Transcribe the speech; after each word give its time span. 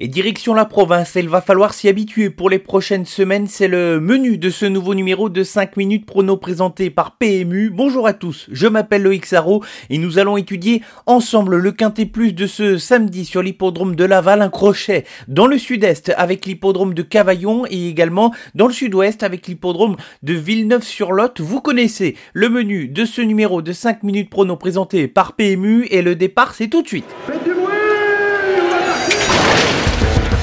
Et 0.00 0.08
direction 0.08 0.54
la 0.54 0.64
province, 0.64 1.14
il 1.14 1.28
va 1.28 1.40
falloir 1.40 1.72
s'y 1.72 1.88
habituer 1.88 2.28
pour 2.28 2.50
les 2.50 2.58
prochaines 2.58 3.04
semaines. 3.04 3.46
C'est 3.46 3.68
le 3.68 4.00
menu 4.00 4.38
de 4.38 4.50
ce 4.50 4.66
nouveau 4.66 4.92
numéro 4.92 5.28
de 5.28 5.44
5 5.44 5.76
minutes 5.76 6.04
prono 6.04 6.36
présenté 6.36 6.90
par 6.90 7.16
PMU. 7.16 7.70
Bonjour 7.70 8.08
à 8.08 8.12
tous, 8.12 8.48
je 8.50 8.66
m'appelle 8.66 9.04
Loïc 9.04 9.24
Sarro 9.24 9.62
et 9.90 9.98
nous 9.98 10.18
allons 10.18 10.36
étudier 10.36 10.82
ensemble 11.06 11.58
le 11.58 11.70
quintet 11.70 12.06
plus 12.06 12.32
de 12.32 12.48
ce 12.48 12.76
samedi 12.76 13.24
sur 13.24 13.40
l'hippodrome 13.40 13.94
de 13.94 14.04
Laval, 14.04 14.42
un 14.42 14.48
crochet 14.48 15.04
dans 15.28 15.46
le 15.46 15.58
sud-est 15.58 16.12
avec 16.16 16.44
l'hippodrome 16.44 16.92
de 16.92 17.02
Cavaillon 17.02 17.64
et 17.70 17.86
également 17.86 18.34
dans 18.56 18.66
le 18.66 18.72
sud-ouest 18.72 19.22
avec 19.22 19.46
l'hippodrome 19.46 19.94
de 20.24 20.34
Villeneuve-sur-Lot. 20.34 21.40
Vous 21.40 21.60
connaissez 21.60 22.16
le 22.32 22.48
menu 22.48 22.88
de 22.88 23.04
ce 23.04 23.20
numéro 23.20 23.62
de 23.62 23.72
5 23.72 24.02
minutes 24.02 24.28
prono 24.28 24.56
présenté 24.56 25.06
par 25.06 25.34
PMU 25.34 25.86
et 25.92 26.02
le 26.02 26.16
départ 26.16 26.52
c'est 26.56 26.66
tout 26.66 26.82
de 26.82 26.88
suite. 26.88 27.14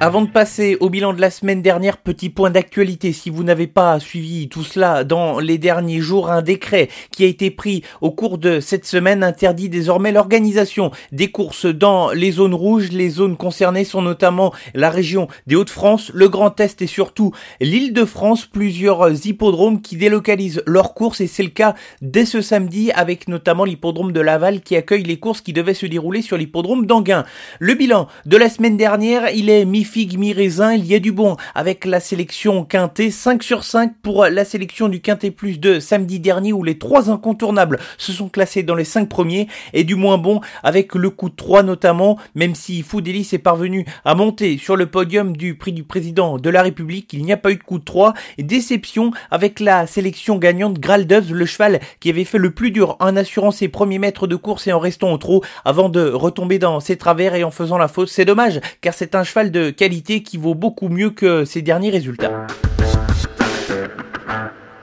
Avant 0.00 0.22
de 0.22 0.28
passer 0.28 0.76
au 0.80 0.90
bilan 0.90 1.12
de 1.14 1.20
la 1.20 1.30
semaine 1.30 1.62
dernière, 1.62 1.98
petit 1.98 2.28
point 2.28 2.50
d'actualité. 2.50 3.12
Si 3.12 3.30
vous 3.30 3.44
n'avez 3.44 3.68
pas 3.68 4.00
suivi 4.00 4.48
tout 4.48 4.64
cela 4.64 5.04
dans 5.04 5.38
les 5.38 5.56
derniers 5.56 6.00
jours, 6.00 6.30
un 6.30 6.42
décret 6.42 6.88
qui 7.12 7.22
a 7.24 7.28
été 7.28 7.52
pris 7.52 7.84
au 8.00 8.10
cours 8.10 8.38
de 8.38 8.58
cette 8.58 8.86
semaine 8.86 9.22
interdit 9.22 9.68
désormais 9.68 10.10
l'organisation 10.10 10.90
des 11.12 11.30
courses 11.30 11.66
dans 11.66 12.10
les 12.10 12.32
zones 12.32 12.54
rouges. 12.54 12.90
Les 12.90 13.08
zones 13.08 13.36
concernées 13.36 13.84
sont 13.84 14.02
notamment 14.02 14.52
la 14.74 14.90
région 14.90 15.28
des 15.46 15.54
Hauts-de-France, 15.54 16.10
le 16.12 16.28
Grand 16.28 16.58
Est 16.58 16.82
et 16.82 16.88
surtout 16.88 17.32
l'île 17.60 17.92
de 17.92 18.04
France. 18.04 18.46
Plusieurs 18.46 19.24
hippodromes 19.24 19.80
qui 19.80 19.96
délocalisent 19.96 20.62
leurs 20.66 20.94
courses 20.94 21.20
et 21.20 21.28
c'est 21.28 21.44
le 21.44 21.50
cas 21.50 21.76
dès 22.02 22.26
ce 22.26 22.40
samedi 22.40 22.90
avec 22.92 23.28
notamment 23.28 23.64
l'hippodrome 23.64 24.12
de 24.12 24.20
Laval 24.20 24.60
qui 24.60 24.74
accueille 24.74 25.04
les 25.04 25.20
courses 25.20 25.40
qui 25.40 25.52
devaient 25.52 25.72
se 25.72 25.86
dérouler 25.86 26.20
sur 26.20 26.36
l'hippodrome 26.36 26.84
d'Anguin. 26.84 27.24
Le 27.60 27.74
bilan 27.74 28.08
de 28.26 28.36
la 28.36 28.50
semaine 28.50 28.76
dernière, 28.76 29.30
il 29.30 29.48
est 29.48 29.64
mi 29.84 29.90
figue 29.90 30.18
mi-raisin, 30.18 30.72
il 30.72 30.86
y 30.86 30.94
a 30.94 30.98
du 30.98 31.12
bon 31.12 31.36
avec 31.54 31.84
la 31.84 32.00
sélection 32.00 32.64
Quintet, 32.64 33.10
5 33.10 33.42
sur 33.42 33.64
5 33.64 33.92
pour 34.02 34.24
la 34.24 34.44
sélection 34.46 34.88
du 34.88 35.00
Quintet 35.00 35.30
Plus 35.30 35.60
de 35.60 35.78
samedi 35.78 36.20
dernier 36.20 36.54
où 36.54 36.62
les 36.62 36.78
trois 36.78 37.10
incontournables 37.10 37.78
se 37.98 38.12
sont 38.12 38.30
classés 38.30 38.62
dans 38.62 38.74
les 38.74 38.84
5 38.84 39.08
premiers 39.08 39.46
et 39.74 39.84
du 39.84 39.94
moins 39.94 40.16
bon 40.16 40.40
avec 40.62 40.94
le 40.94 41.10
coup 41.10 41.28
de 41.28 41.34
3 41.36 41.62
notamment, 41.62 42.18
même 42.34 42.54
si 42.54 42.82
Foudélis 42.82 43.28
est 43.32 43.38
parvenu 43.38 43.84
à 44.06 44.14
monter 44.14 44.56
sur 44.56 44.74
le 44.74 44.86
podium 44.86 45.36
du 45.36 45.54
prix 45.54 45.72
du 45.72 45.84
président 45.84 46.38
de 46.38 46.50
la 46.50 46.62
République, 46.62 47.12
il 47.12 47.22
n'y 47.22 47.32
a 47.32 47.36
pas 47.36 47.50
eu 47.50 47.56
de 47.56 47.62
coup 47.62 47.78
de 47.78 47.84
3 47.84 48.14
et 48.38 48.42
déception 48.42 49.10
avec 49.30 49.60
la 49.60 49.86
sélection 49.86 50.38
gagnante 50.38 50.78
Graldus, 50.78 51.30
le 51.30 51.44
cheval 51.44 51.80
qui 52.00 52.08
avait 52.08 52.24
fait 52.24 52.38
le 52.38 52.52
plus 52.52 52.70
dur 52.70 52.96
en 53.00 53.16
assurant 53.16 53.50
ses 53.50 53.68
premiers 53.68 53.98
mètres 53.98 54.26
de 54.26 54.36
course 54.36 54.66
et 54.66 54.72
en 54.72 54.78
restant 54.78 55.12
au 55.12 55.18
trot 55.18 55.42
avant 55.64 55.90
de 55.90 56.08
retomber 56.08 56.58
dans 56.58 56.80
ses 56.80 56.96
travers 56.96 57.34
et 57.34 57.44
en 57.44 57.50
faisant 57.50 57.76
la 57.76 57.88
faute. 57.88 58.08
C'est 58.08 58.24
dommage 58.24 58.60
car 58.80 58.94
c'est 58.94 59.14
un 59.14 59.24
cheval 59.24 59.50
de 59.50 59.73
qualité 59.74 60.22
qui 60.22 60.38
vaut 60.38 60.54
beaucoup 60.54 60.88
mieux 60.88 61.10
que 61.10 61.44
ses 61.44 61.62
derniers 61.62 61.90
résultats. 61.90 62.46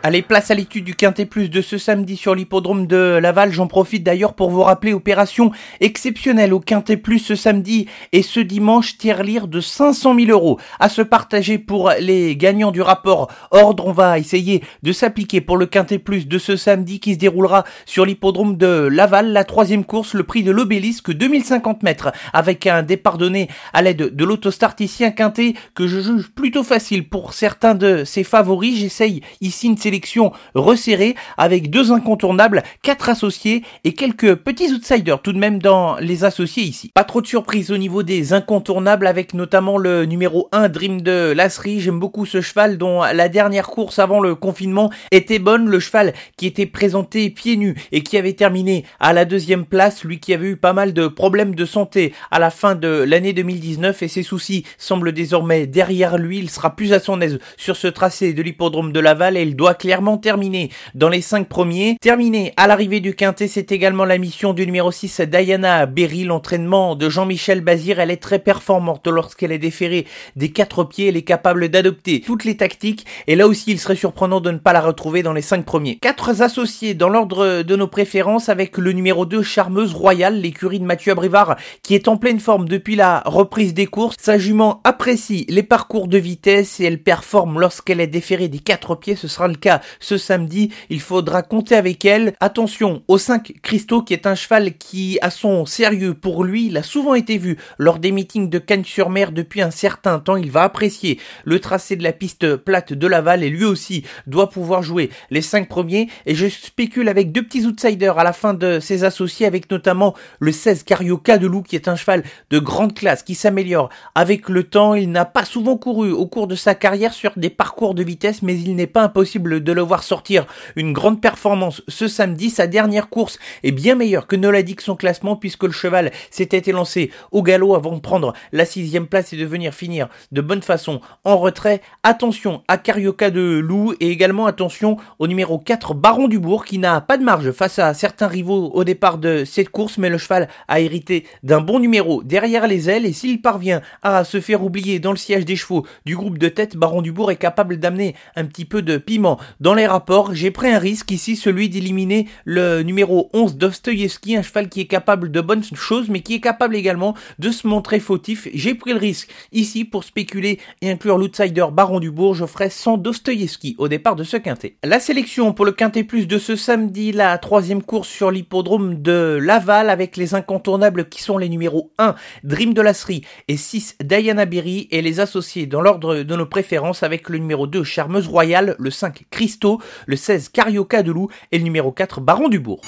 Allez, 0.04 0.24
place 0.24 0.50
à 0.50 0.56
l'étude 0.56 0.84
du 0.84 0.96
Quintet 0.96 1.28
Plus 1.28 1.48
de 1.48 1.62
ce 1.62 1.78
samedi 1.78 2.18
sur 2.18 2.34
l'hippodrome 2.34 2.88
de 2.88 3.20
Laval. 3.22 3.52
J'en 3.52 3.68
profite 3.68 4.02
d'ailleurs 4.02 4.34
pour 4.34 4.50
vous 4.50 4.64
rappeler 4.64 4.94
opération 4.94 5.52
exceptionnelle 5.80 6.56
au 6.56 6.60
Quintet 6.60 6.98
Plus 6.98 7.20
ce 7.20 7.36
samedi 7.36 7.86
et 8.12 8.24
ce 8.24 8.40
dimanche, 8.40 8.98
tiers-lire 8.98 9.48
de 9.48 9.60
500 9.60 10.16
000 10.16 10.32
euros 10.32 10.60
à 10.80 10.90
se 10.90 11.04
partager 11.04 11.60
pour 11.60 11.92
les 12.00 12.36
gagnants 12.36 12.72
du 12.72 12.82
rapport 12.82 13.32
ordre. 13.52 13.86
On 13.86 13.92
va 13.92 14.18
essayer 14.18 14.64
de 14.82 14.92
s'appliquer 14.92 15.40
pour 15.40 15.56
le 15.56 15.68
Quintet 15.68 16.00
Plus 16.00 16.28
de 16.28 16.40
ce 16.40 16.56
samedi 16.56 17.00
qui 17.00 17.14
se 17.14 17.20
déroulera 17.20 17.64
sur 17.86 18.04
l'hippodrome 18.04 18.58
de 18.58 18.88
Laval. 18.92 19.32
La 19.32 19.44
troisième 19.44 19.86
course, 19.86 20.16
le 20.16 20.24
prix 20.24 20.42
de 20.42 20.50
l'obélisque, 20.50 21.12
2050 21.12 21.84
mètres 21.84 22.12
avec 22.34 22.66
un 22.66 22.82
départ 22.82 23.20
donné 23.20 23.50
à 23.72 23.84
l'aide 23.84 24.16
de 24.16 24.26
l'autostart 24.26 24.74
ici, 24.80 25.06
un 25.06 25.12
Quintet 25.12 25.54
que 25.76 25.86
je 25.86 26.00
juge 26.00 26.32
plutôt 26.32 26.64
facile 26.64 27.08
pour 27.08 27.34
certains 27.34 27.76
de 27.76 28.04
ses 28.04 28.24
favoris. 28.24 28.80
J'essaye 28.80 29.22
ici 29.42 29.68
une 29.68 29.78
sélection 29.92 30.32
resserrée 30.56 31.16
avec 31.38 31.70
deux 31.70 31.92
incontournables, 31.92 32.64
quatre 32.82 33.10
associés 33.10 33.62
et 33.84 33.92
quelques 33.92 34.36
petits 34.36 34.72
outsiders 34.72 35.22
tout 35.22 35.34
de 35.34 35.38
même 35.38 35.60
dans 35.60 35.98
les 35.98 36.24
associés 36.24 36.64
ici. 36.64 36.92
Pas 36.94 37.04
trop 37.04 37.20
de 37.20 37.28
surprise 37.28 37.72
au 37.72 37.78
niveau 37.78 38.02
des 38.02 38.32
incontournables 38.32 39.06
avec 39.06 39.34
notamment 39.34 39.78
le 39.78 40.06
numéro 40.06 40.48
1 40.54 40.70
Dream 40.70 41.02
de 41.02 41.34
Lasserie. 41.36 41.82
J'aime 41.82 42.00
beaucoup 42.00 42.26
ce 42.26 42.40
cheval 42.40 42.78
dont 42.78 43.02
la 43.02 43.28
dernière 43.28 43.68
course 43.68 44.00
avant 44.00 44.22
le 44.22 44.34
confinement 44.34 44.92
était 45.12 45.40
bonne. 45.40 45.68
Le 45.68 45.82
cheval 45.82 46.14
qui 46.38 46.48
était 46.48 46.66
présenté 46.66 47.30
pieds 47.30 47.58
nus 47.58 47.76
et 47.92 48.02
qui 48.02 48.16
avait 48.16 48.32
terminé 48.32 48.86
à 49.02 49.12
la 49.12 49.26
deuxième 49.26 49.66
place, 49.66 50.06
lui 50.06 50.22
qui 50.22 50.34
avait 50.34 50.52
eu 50.52 50.56
pas 50.56 50.72
mal 50.72 50.94
de 50.94 51.08
problèmes 51.08 51.54
de 51.54 51.66
santé 51.66 52.14
à 52.32 52.40
la 52.40 52.50
fin 52.50 52.76
de 52.76 52.88
l'année 52.88 53.34
2019 53.34 54.04
et 54.04 54.08
ses 54.08 54.24
soucis 54.24 54.64
semblent 54.78 55.12
désormais 55.12 55.68
derrière 55.68 56.18
lui. 56.18 56.40
Il 56.40 56.50
sera 56.50 56.78
plus 56.78 56.94
à 56.94 57.02
son 57.02 57.20
aise 57.20 57.40
sur 57.58 57.76
ce 57.76 57.88
tracé 57.88 58.32
de 58.32 58.42
l'hippodrome 58.42 58.94
de 58.94 59.02
Laval 59.02 59.36
et 59.36 59.42
il 59.42 59.58
doit 59.58 59.74
clairement 59.82 60.20
terminé 60.20 60.70
dans 60.94 61.10
les 61.10 61.22
5 61.22 61.48
premiers. 61.48 61.98
Terminé 62.00 62.54
à 62.56 62.68
l'arrivée 62.68 63.00
du 63.00 63.16
quintet, 63.16 63.48
c'est 63.48 63.72
également 63.72 64.06
la 64.06 64.20
mission 64.20 64.54
du 64.54 64.68
numéro 64.68 64.92
6 64.92 65.22
Diana 65.22 65.88
Berry, 65.88 66.24
l'entraînement 66.24 66.96
de 66.96 67.10
Jean-Michel 67.10 67.62
Bazir. 67.62 68.00
Elle 68.00 68.12
est 68.12 68.22
très 68.22 68.38
performante 68.38 69.08
lorsqu'elle 69.08 69.52
est 69.52 69.58
déférée 69.58 70.06
des 70.36 70.52
quatre 70.52 70.84
pieds. 70.84 71.08
Elle 71.08 71.18
est 71.18 71.24
capable 71.24 71.70
d'adopter 71.70 72.22
toutes 72.22 72.46
les 72.46 72.58
tactiques 72.58 73.08
et 73.26 73.36
là 73.36 73.48
aussi 73.48 73.72
il 73.72 73.80
serait 73.80 73.96
surprenant 73.96 74.40
de 74.40 74.52
ne 74.52 74.60
pas 74.60 74.72
la 74.72 74.82
retrouver 74.82 75.24
dans 75.24 75.34
les 75.34 75.42
5 75.42 75.66
premiers. 75.66 75.98
Quatre 75.98 76.44
associés 76.44 76.94
dans 76.94 77.10
l'ordre 77.10 77.64
de 77.64 77.76
nos 77.76 77.88
préférences 77.88 78.50
avec 78.50 78.78
le 78.78 78.92
numéro 78.92 79.26
2 79.26 79.42
Charmeuse 79.42 79.96
Royale, 79.96 80.42
l'écurie 80.42 80.80
de 80.80 80.86
Mathieu 80.86 81.14
Abrivard 81.14 81.56
qui 81.82 81.96
est 81.96 82.08
en 82.08 82.18
pleine 82.18 82.40
forme 82.40 82.70
depuis 82.70 82.96
la 82.96 83.24
reprise 83.26 83.74
des 83.74 83.88
courses. 83.88 84.16
Sa 84.20 84.38
jument 84.38 84.80
apprécie 84.84 85.48
les 85.50 85.64
parcours 85.64 86.08
de 86.08 86.20
vitesse 86.20 86.80
et 86.80 86.84
elle 86.84 87.02
performe 87.02 87.60
lorsqu'elle 87.60 88.00
est 88.00 88.06
déférée 88.06 88.48
des 88.48 88.60
quatre 88.60 88.94
pieds. 88.94 89.16
Ce 89.16 89.28
sera 89.28 89.48
le 89.48 89.56
cas 89.56 89.71
ce 90.00 90.18
samedi. 90.18 90.72
Il 90.90 91.00
faudra 91.00 91.44
compter 91.44 91.76
avec 91.76 92.04
elle. 92.04 92.34
Attention 92.40 93.04
au 93.08 93.18
5 93.18 93.54
Christo 93.62 94.02
qui 94.02 94.14
est 94.14 94.28
un 94.28 94.36
cheval 94.36 94.74
qui 94.78 95.20
a 95.22 95.30
son 95.30 95.66
sérieux 95.66 96.14
pour 96.14 96.44
lui. 96.44 96.68
Il 96.68 96.78
a 96.78 96.84
souvent 96.84 97.14
été 97.14 97.38
vu 97.38 97.58
lors 97.78 98.00
des 98.00 98.12
meetings 98.12 98.50
de 98.50 98.60
Cannes-sur-Mer 98.60 99.32
depuis 99.32 99.62
un 99.62 99.72
certain 99.72 100.20
temps. 100.20 100.36
Il 100.36 100.52
va 100.52 100.64
apprécier 100.64 101.20
le 101.46 101.60
tracé 101.60 101.96
de 101.96 102.04
la 102.04 102.12
piste 102.12 102.56
plate 102.56 102.94
de 102.94 103.08
Laval 103.08 103.44
et 103.44 103.50
lui 103.50 103.66
aussi 103.66 104.04
doit 104.28 104.50
pouvoir 104.50 104.84
jouer 104.84 105.10
les 105.30 105.42
5 105.42 105.68
premiers. 105.68 106.10
Et 106.26 106.36
je 106.36 106.48
spécule 106.48 107.10
avec 107.10 107.32
deux 107.32 107.44
petits 107.44 107.66
outsiders 107.66 108.18
à 108.18 108.24
la 108.24 108.34
fin 108.34 108.54
de 108.54 108.80
ses 108.80 109.04
associés 109.04 109.46
avec 109.46 109.70
notamment 109.70 110.16
le 110.40 110.52
16 110.52 110.84
Carioca 110.84 111.38
de 111.38 111.48
Loup 111.48 111.64
qui 111.64 111.76
est 111.76 111.88
un 111.88 111.96
cheval 111.96 112.24
de 112.50 112.60
grande 112.60 112.94
classe 112.94 113.24
qui 113.24 113.36
s'améliore 113.36 113.90
avec 114.16 114.50
le 114.50 114.64
temps. 114.64 114.96
Il 114.96 115.12
n'a 115.12 115.26
pas 115.26 115.46
souvent 115.46 115.78
couru 115.78 116.12
au 116.12 116.26
cours 116.26 116.48
de 116.48 116.56
sa 116.56 116.76
carrière 116.76 117.14
sur 117.14 117.34
des 117.38 117.50
parcours 117.50 117.96
de 117.96 118.04
vitesse 118.04 118.42
mais 118.42 118.58
il 118.58 118.76
n'est 118.76 118.88
pas 118.88 119.04
impossible 119.04 119.61
de 119.64 119.72
le 119.72 119.82
voir 119.82 120.04
sortir 120.04 120.46
une 120.76 120.94
grande 120.94 121.22
performance 121.22 121.82
ce 121.88 122.08
samedi. 122.08 122.50
Sa 122.50 122.68
dernière 122.68 123.10
course 123.10 123.40
est 123.64 123.72
bien 123.72 123.96
meilleure 123.96 124.28
que 124.28 124.36
ne 124.36 124.50
l'a 124.50 124.64
dit 124.64 124.76
que 124.76 124.84
son 124.84 124.96
classement 124.96 125.36
puisque 125.36 125.64
le 125.64 125.72
cheval 125.72 126.12
s'était 126.30 126.70
élancé 126.70 127.12
au 127.32 127.44
galop 127.44 127.76
avant 127.76 127.96
de 127.96 128.00
prendre 128.00 128.34
la 128.52 128.66
sixième 128.66 129.08
place 129.08 129.34
et 129.34 129.38
de 129.38 129.46
venir 129.46 129.74
finir 129.74 130.08
de 130.32 130.42
bonne 130.42 130.62
façon 130.62 131.02
en 131.24 131.38
retrait. 131.38 131.82
Attention 132.04 132.64
à 132.68 132.78
Carioca 132.78 133.30
de 133.30 133.60
Loup 133.60 133.94
et 134.00 134.10
également 134.10 134.46
attention 134.46 134.98
au 135.20 135.28
numéro 135.28 135.58
4 135.58 135.94
Baron 135.94 136.28
du 136.28 136.40
Bourg 136.40 136.66
qui 136.66 136.78
n'a 136.78 137.02
pas 137.02 137.18
de 137.18 137.24
marge 137.24 137.52
face 137.52 137.80
à 137.80 137.94
certains 137.94 138.28
rivaux 138.28 138.72
au 138.74 138.84
départ 138.84 139.18
de 139.18 139.44
cette 139.46 139.70
course 139.70 139.98
mais 139.98 140.10
le 140.10 140.18
cheval 140.18 140.48
a 140.68 140.80
hérité 140.80 141.26
d'un 141.44 141.62
bon 141.62 141.80
numéro 141.80 142.24
derrière 142.24 142.68
les 142.68 142.90
ailes 142.90 143.06
et 143.06 143.14
s'il 143.14 143.42
parvient 143.42 143.82
à 144.02 144.24
se 144.24 144.40
faire 144.40 144.64
oublier 144.64 145.00
dans 145.00 145.12
le 145.12 145.18
siège 145.18 145.46
des 145.46 145.56
chevaux 145.56 145.86
du 146.06 146.16
groupe 146.16 146.38
de 146.38 146.50
tête, 146.50 146.76
Baron 146.76 147.02
du 147.02 147.12
Bourg 147.12 147.32
est 147.32 147.36
capable 147.36 147.78
d'amener 147.78 148.16
un 148.36 148.46
petit 148.46 148.66
peu 148.66 148.82
de 148.82 148.98
piment 148.98 149.40
dans 149.60 149.74
les 149.74 149.88
rapports. 149.88 150.34
J'ai 150.34 150.52
pris 150.52 150.70
un 150.70 150.80
risque 150.80 151.12
ici, 151.12 151.36
celui 151.36 151.70
d'éliminer 151.70 152.28
le 152.46 152.82
numéro 152.84 153.30
11 153.34 153.58
Dostoyevski, 153.58 154.36
un 154.36 154.42
cheval 154.42 154.70
qui 154.70 154.82
est 154.82 154.86
capable 154.86 155.32
de 155.32 155.42
bonnes 155.42 155.64
choses 155.74 156.10
mais 156.10 156.22
qui 156.22 156.36
est 156.36 156.40
capable 156.40 156.76
également 156.76 157.16
de 157.40 157.52
se 157.52 157.68
montrer 157.68 158.00
fautif. 158.00 158.48
J'ai 158.54 158.76
pris 158.76 158.92
le 158.92 159.00
risque 159.00 159.30
ici 159.52 159.86
pour 159.86 160.04
spéculer 160.04 160.60
et 160.82 160.92
inclure 160.92 161.18
l'outsider 161.18 161.66
Baron 161.72 162.00
du 162.00 162.12
Bourg. 162.12 162.36
Je 162.36 162.46
ferai 162.46 162.70
sans 162.70 162.98
Dostoyevski 162.98 163.76
au 163.78 163.88
départ 163.88 164.16
de 164.16 164.24
ce 164.24 164.38
quintet. 164.38 164.76
La 164.84 165.00
sélection 165.00 165.54
pour 165.54 165.66
le 165.66 165.72
quintet 165.72 166.04
plus 166.04 166.28
de 166.28 166.38
ce 166.38 166.56
samedi, 166.56 167.12
la 167.12 167.38
troisième 167.38 167.84
course 167.84 168.08
sur 168.08 168.32
l'hippodrome 168.32 169.02
de 169.02 169.40
Laval 169.42 169.90
avec 169.90 170.18
les 170.18 170.36
incontournables 170.36 171.10
qui 171.10 171.22
sont 171.22 171.38
les 171.38 171.50
numéros 171.50 171.92
1 171.98 172.16
Dream 172.44 172.74
de 172.74 172.82
Lasserie 172.82 173.24
et 173.48 173.58
6 173.58 173.98
Diana 174.04 174.46
Berry 174.46 174.88
et 174.92 175.02
les 175.02 175.20
associés 175.20 175.66
dans 175.66 175.82
l'ordre 175.82 176.24
de 176.24 176.36
nos 176.36 176.46
préférences 176.46 177.04
avec 177.04 177.30
le 177.30 177.38
numéro 177.38 177.68
2 177.68 177.84
Charmeuse 177.84 178.28
Royale, 178.28 178.76
le 178.80 178.92
5 178.92 179.26
Christo, 179.32 179.82
le 180.06 180.16
16 180.16 180.50
Carioca 180.50 181.02
de 181.02 181.12
Loup 181.12 181.30
et 181.52 181.58
le 181.58 181.64
numéro 181.64 181.92
4 181.92 182.22
Baron 182.22 182.50
du 182.50 182.60
Bourg. 182.60 182.82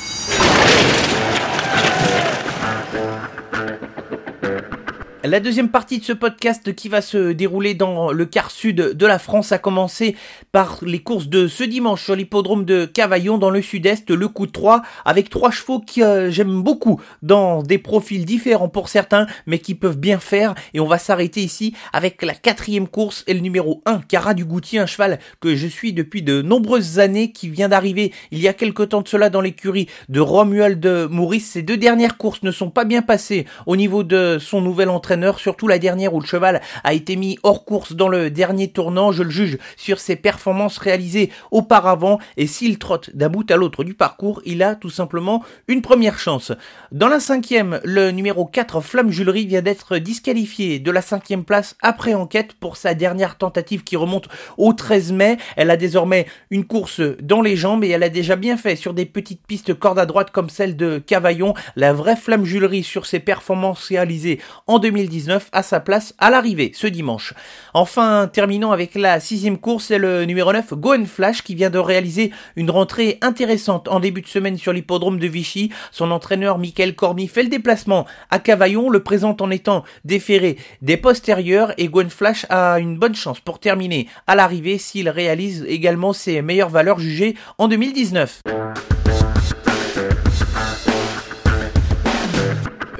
La 5.25 5.39
deuxième 5.39 5.69
partie 5.69 5.99
de 5.99 6.03
ce 6.03 6.11
podcast 6.11 6.75
qui 6.75 6.89
va 6.89 6.99
se 6.99 7.31
dérouler 7.31 7.75
dans 7.75 8.11
le 8.11 8.25
quart 8.25 8.51
sud 8.51 8.75
de 8.75 9.05
la 9.05 9.19
France 9.19 9.53
a 9.53 9.57
commencé 9.57 10.17
par 10.51 10.79
les 10.81 10.99
courses 10.99 11.29
de 11.29 11.47
ce 11.47 11.63
dimanche 11.63 12.03
sur 12.03 12.17
l'hippodrome 12.17 12.65
de 12.65 12.83
Cavaillon 12.83 13.37
dans 13.37 13.49
le 13.49 13.61
sud-est, 13.61 14.09
le 14.09 14.27
coup 14.27 14.47
de 14.47 14.51
3 14.51 14.81
avec 15.05 15.29
trois 15.29 15.49
chevaux 15.49 15.79
que 15.79 16.01
euh, 16.01 16.29
j'aime 16.29 16.61
beaucoup 16.61 16.99
dans 17.21 17.63
des 17.63 17.77
profils 17.77 18.25
différents 18.25 18.67
pour 18.67 18.89
certains 18.89 19.25
mais 19.47 19.59
qui 19.59 19.75
peuvent 19.75 19.97
bien 19.97 20.19
faire 20.19 20.55
et 20.73 20.81
on 20.81 20.87
va 20.87 20.97
s'arrêter 20.97 21.39
ici 21.39 21.73
avec 21.93 22.21
la 22.21 22.33
quatrième 22.33 22.89
course 22.89 23.23
et 23.25 23.33
le 23.33 23.39
numéro 23.39 23.81
1 23.85 24.01
Cara 24.01 24.33
du 24.33 24.43
Goutier, 24.43 24.79
un 24.79 24.87
cheval 24.87 25.19
que 25.39 25.55
je 25.55 25.67
suis 25.67 25.93
depuis 25.93 26.21
de 26.21 26.41
nombreuses 26.41 26.99
années 26.99 27.31
qui 27.31 27.47
vient 27.47 27.69
d'arriver 27.69 28.11
il 28.31 28.39
y 28.39 28.49
a 28.49 28.53
quelque 28.53 28.83
temps 28.83 29.01
de 29.01 29.07
cela 29.07 29.29
dans 29.29 29.39
l'écurie 29.39 29.87
de 30.09 30.19
Romuald 30.19 30.85
Maurice. 31.09 31.51
Ces 31.51 31.61
deux 31.61 31.77
dernières 31.77 32.17
courses 32.17 32.43
ne 32.43 32.51
sont 32.51 32.69
pas 32.69 32.83
bien 32.83 33.01
passées 33.01 33.45
au 33.67 33.77
niveau 33.77 34.03
de 34.03 34.37
son 34.37 34.59
nouvel 34.59 34.89
surtout 35.39 35.67
la 35.67 35.79
dernière 35.79 36.13
où 36.13 36.19
le 36.19 36.25
cheval 36.25 36.61
a 36.83 36.93
été 36.93 37.15
mis 37.15 37.37
hors 37.43 37.65
course 37.65 37.93
dans 37.93 38.07
le 38.07 38.29
dernier 38.29 38.69
tournant. 38.69 39.11
Je 39.11 39.23
le 39.23 39.29
juge 39.29 39.57
sur 39.77 39.99
ses 39.99 40.15
performances 40.15 40.77
réalisées 40.77 41.31
auparavant 41.51 42.19
et 42.37 42.47
s'il 42.47 42.79
trotte 42.79 43.15
d'un 43.15 43.29
bout 43.29 43.49
à 43.51 43.57
l'autre 43.57 43.83
du 43.83 43.93
parcours, 43.93 44.41
il 44.45 44.63
a 44.63 44.75
tout 44.75 44.89
simplement 44.89 45.43
une 45.67 45.81
première 45.81 46.19
chance. 46.19 46.51
Dans 46.91 47.07
la 47.07 47.19
cinquième, 47.19 47.79
le 47.83 48.11
numéro 48.11 48.45
4 48.45 48.81
Flamme 48.81 49.11
Julerie 49.11 49.45
vient 49.45 49.61
d'être 49.61 49.97
disqualifié 49.97 50.79
de 50.79 50.91
la 50.91 51.01
cinquième 51.01 51.43
place 51.43 51.75
après 51.81 52.13
enquête 52.13 52.53
pour 52.53 52.77
sa 52.77 52.93
dernière 52.93 53.37
tentative 53.37 53.83
qui 53.83 53.95
remonte 53.95 54.27
au 54.57 54.73
13 54.73 55.11
mai. 55.11 55.37
Elle 55.55 55.69
a 55.69 55.77
désormais 55.77 56.25
une 56.49 56.65
course 56.65 57.01
dans 57.21 57.41
les 57.41 57.55
jambes 57.55 57.83
et 57.83 57.89
elle 57.89 58.03
a 58.03 58.09
déjà 58.09 58.35
bien 58.35 58.57
fait 58.57 58.75
sur 58.75 58.93
des 58.93 59.05
petites 59.05 59.45
pistes 59.45 59.73
cordes 59.73 59.99
à 59.99 60.05
droite 60.05 60.31
comme 60.31 60.49
celle 60.49 60.75
de 60.75 60.99
Cavaillon. 60.99 61.53
La 61.75 61.93
vraie 61.93 62.15
Flamme 62.15 62.45
Julerie 62.45 62.83
sur 62.83 63.05
ses 63.05 63.19
performances 63.19 63.87
réalisées 63.87 64.39
en 64.67 64.79
2019 65.03 65.49
à 65.51 65.63
sa 65.63 65.79
place 65.79 66.13
à 66.17 66.29
l'arrivée 66.29 66.71
ce 66.73 66.87
dimanche. 66.87 67.33
Enfin, 67.73 68.29
terminons 68.31 68.71
avec 68.71 68.95
la 68.95 69.19
sixième 69.19 69.57
course, 69.57 69.85
c'est 69.85 69.97
le 69.97 70.25
numéro 70.25 70.51
9 70.51 70.73
Goen 70.73 71.05
Flash 71.05 71.41
qui 71.41 71.55
vient 71.55 71.69
de 71.69 71.77
réaliser 71.77 72.31
une 72.55 72.71
rentrée 72.71 73.17
intéressante 73.21 73.87
en 73.87 73.99
début 73.99 74.21
de 74.21 74.27
semaine 74.27 74.57
sur 74.57 74.73
l'hippodrome 74.73 75.19
de 75.19 75.27
Vichy. 75.27 75.71
Son 75.91 76.11
entraîneur 76.11 76.57
Michael 76.57 76.95
Cormy 76.95 77.27
fait 77.27 77.43
le 77.43 77.49
déplacement 77.49 78.05
à 78.29 78.39
Cavaillon, 78.39 78.89
le 78.89 79.03
présente 79.03 79.41
en 79.41 79.51
étant 79.51 79.83
déféré 80.05 80.57
des 80.81 80.97
postérieurs 80.97 81.73
et 81.77 81.87
Goen 81.87 82.09
Flash 82.09 82.45
a 82.49 82.79
une 82.79 82.97
bonne 82.97 83.15
chance 83.15 83.39
pour 83.39 83.59
terminer 83.59 84.07
à 84.27 84.35
l'arrivée 84.35 84.77
s'il 84.77 85.09
réalise 85.09 85.65
également 85.67 86.13
ses 86.13 86.41
meilleures 86.41 86.69
valeurs 86.69 86.99
jugées 86.99 87.35
en 87.57 87.67
2019. 87.67 88.41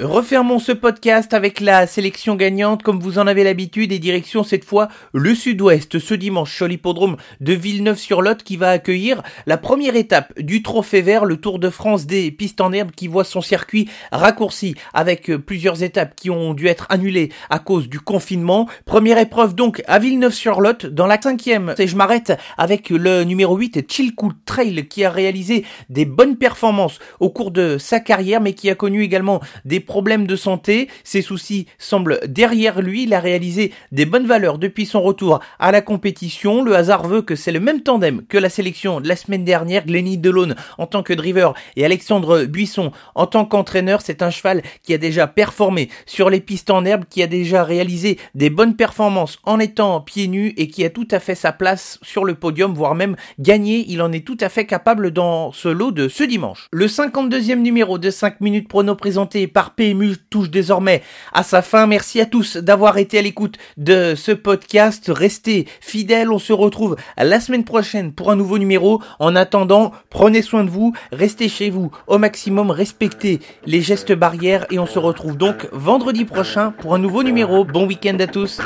Refermons 0.04 0.60
ce 0.60 0.74
podcast 0.74 1.34
avec 1.34 1.62
la 1.62 1.88
sélection 1.88 2.36
gagnante 2.36 2.84
comme 2.84 3.00
vous 3.00 3.20
en 3.20 3.28
avez 3.28 3.46
l'habitude 3.46 3.94
et 3.94 4.00
direction 4.00 4.44
cette 4.44 4.66
fois 4.66 4.90
le 5.14 5.34
sud-ouest 5.34 5.98
ce 5.98 6.14
dimanche 6.14 6.54
sur 6.54 6.68
l'hippodrome 6.68 7.16
de 7.40 7.54
Villeneuve-sur-Lot 7.54 8.44
qui 8.44 8.58
va 8.58 8.72
accueillir 8.72 9.24
la 9.46 9.56
première 9.56 9.96
étape 9.96 10.38
du 10.38 10.62
trophée 10.62 11.02
vert, 11.02 11.24
le 11.24 11.38
Tour 11.38 11.58
de 11.58 11.70
France 11.70 12.06
des 12.06 12.32
pistes 12.32 12.60
en 12.60 12.74
herbe 12.74 12.92
qui 12.92 13.08
voit 13.08 13.24
son 13.24 13.40
circuit 13.40 13.88
raccourci 14.12 14.76
avec 14.94 15.34
plusieurs 15.38 15.84
étapes 15.84 16.16
qui 16.18 16.30
ont 16.30 16.54
dû 16.54 16.68
être 16.68 16.86
annulées 16.90 17.30
à 17.50 17.60
cause 17.60 17.88
du 17.88 18.02
confinement. 18.02 18.68
Première 18.84 19.20
épreuve 19.20 19.56
donc 19.56 19.84
à 19.88 20.00
Villeneuve-sur-Lot. 20.00 20.86
Dans 20.86 21.08
la 21.08 21.22
cinquième, 21.22 21.76
et 21.78 21.88
je 21.88 21.96
m'arrête 21.96 22.34
avec 22.58 22.90
le 22.90 23.24
numéro 23.24 23.56
8 23.56 23.90
Chilcoot 23.90 24.34
Trail 24.44 24.86
qui 24.90 25.06
a 25.06 25.10
réalisé 25.10 25.64
des 25.88 26.04
bonnes 26.04 26.36
performances 26.36 27.00
au 27.22 27.30
cours 27.30 27.52
de 27.52 27.78
sa 27.78 28.02
carrière 28.02 28.42
mais 28.42 28.52
qui 28.52 28.70
a 28.70 28.76
connu 28.76 29.02
également 29.02 29.40
des 29.64 29.80
problèmes 29.94 30.26
de 30.26 30.36
santé. 30.36 30.90
Ses 31.04 31.22
soucis 31.22 31.68
semblent 31.78 32.20
derrière 32.26 32.82
lui. 32.82 33.04
Il 33.04 33.14
a 33.14 33.20
réalisé 33.20 33.72
des 33.92 34.08
bonnes 34.08 34.26
valeurs 34.26 34.58
depuis 34.58 34.88
son 34.88 35.04
retour 35.04 35.40
à 35.60 35.72
la 35.72 35.82
compétition. 35.82 36.64
Le 36.64 36.76
hasard 36.76 37.06
veut 37.06 37.22
que 37.22 37.36
c'est 37.36 37.52
le 37.52 37.60
même 37.60 37.82
tandem 37.82 38.24
que 38.28 38.40
la 38.40 38.50
sélection 38.50 39.02
de 39.02 39.08
la 39.08 39.16
semaine 39.16 39.46
dernière. 39.46 39.86
Glenny 39.86 40.18
Delone 40.18 40.56
en 40.80 40.88
tant 40.88 41.04
que 41.04 41.14
driver 41.14 41.54
et 41.76 41.86
Alexandre 41.86 42.46
Buisson 42.46 42.92
en 43.14 43.28
tant 43.28 43.46
qu'entraîneur. 43.46 44.02
C'est 44.02 44.24
un 44.24 44.32
cheval 44.32 44.64
qui 44.82 44.96
a 44.96 44.98
déjà 44.98 45.28
performé 45.28 45.90
sur 46.08 46.32
les 46.32 46.40
pistes 46.40 46.72
en 46.72 46.86
herbe, 46.86 47.04
qui 47.08 47.22
a 47.22 47.28
déjà 47.28 47.64
réalisé 47.64 48.18
des 48.34 48.50
bonnes 48.50 48.76
performances 48.76 49.38
en 49.44 49.60
étant 49.60 50.02
pieds 50.02 50.28
nus 50.28 50.56
et 50.58 50.70
qui 50.70 50.84
a 50.84 50.90
tout 50.90 51.08
à 51.12 51.20
fait 51.20 51.36
sa 51.36 51.52
place 51.52 52.00
sur 52.02 52.26
le 52.26 52.34
podium, 52.34 52.74
voire 52.74 52.96
même 52.96 53.16
gagné. 53.38 53.86
Il 53.90 54.02
en 54.02 54.12
est 54.12 54.26
tout 54.26 54.38
à 54.40 54.50
fait 54.50 54.66
capable 54.66 55.12
dans 55.12 55.52
ce 55.52 55.68
lot 55.68 55.92
de 55.92 56.08
ce 56.08 56.24
dimanche. 56.24 56.68
Le 56.72 56.88
52e 56.88 57.58
numéro 57.58 58.00
de 58.00 58.10
5 58.10 58.42
minutes 58.42 58.68
prono 58.68 58.96
présenté 58.96 59.46
par 59.46 59.76
PMU 59.84 60.16
touche 60.30 60.50
désormais 60.50 61.02
à 61.34 61.44
sa 61.44 61.62
fin. 61.62 61.88
Merci 61.88 62.22
à 62.22 62.26
tous 62.26 62.56
d'avoir 62.56 62.98
été 62.98 63.20
à 63.20 63.22
l'écoute 63.22 63.58
de 63.76 64.16
ce 64.16 64.32
podcast. 64.32 65.12
Restez 65.14 65.68
fidèles. 65.82 66.32
On 66.32 66.40
se 66.40 66.54
retrouve 66.54 66.96
la 67.18 67.42
semaine 67.42 67.66
prochaine 67.66 68.14
pour 68.14 68.32
un 68.32 68.38
nouveau 68.38 68.58
numéro. 68.58 69.02
En 69.20 69.36
attendant, 69.36 69.92
prenez 70.10 70.42
soin 70.42 70.64
de 70.64 70.70
vous. 70.70 70.94
Restez 71.12 71.50
chez 71.50 71.70
vous 71.70 71.92
au 72.08 72.18
maximum. 72.18 72.72
Respectez 72.72 73.42
les 73.66 73.82
gestes 73.82 74.14
barrières 74.14 74.66
et 74.72 74.80
on 74.80 74.86
se 74.86 75.00
retrouve 75.00 75.36
donc 75.36 75.68
vendredi 75.74 76.24
prochain 76.24 76.72
pour 76.72 76.96
un 76.96 77.00
nouveau 77.00 77.24
numéro. 77.24 77.66
Bon 77.66 77.86
week-end 77.86 78.18
à 78.20 78.28
tous. 78.28 78.62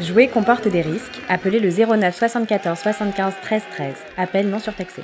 Jouer 0.00 0.28
comporte 0.28 0.68
des 0.68 0.80
risques. 0.80 1.20
Appelez 1.28 1.60
le 1.60 1.68
09 1.68 2.16
74 2.16 2.78
75 2.78 3.34
13 3.42 3.62
13. 3.72 3.94
Appel 4.16 4.48
non 4.48 4.58
surtaxé. 4.58 5.02